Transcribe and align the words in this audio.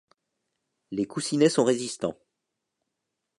Les 0.89 1.05
coussinets 1.05 1.47
sont 1.51 1.63
résistants. 1.63 2.17